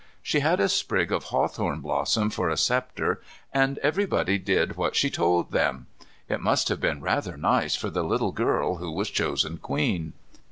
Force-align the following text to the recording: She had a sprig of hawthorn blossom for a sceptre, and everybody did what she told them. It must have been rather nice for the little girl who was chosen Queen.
She 0.23 0.39
had 0.39 0.59
a 0.59 0.67
sprig 0.67 1.11
of 1.11 1.25
hawthorn 1.25 1.81
blossom 1.81 2.31
for 2.31 2.49
a 2.49 2.57
sceptre, 2.57 3.21
and 3.53 3.77
everybody 3.83 4.39
did 4.39 4.75
what 4.75 4.95
she 4.95 5.11
told 5.11 5.51
them. 5.51 5.85
It 6.27 6.41
must 6.41 6.69
have 6.69 6.79
been 6.81 7.01
rather 7.01 7.37
nice 7.37 7.75
for 7.75 7.91
the 7.91 8.01
little 8.03 8.31
girl 8.31 8.77
who 8.77 8.89
was 8.91 9.11
chosen 9.11 9.59
Queen. 9.59 10.13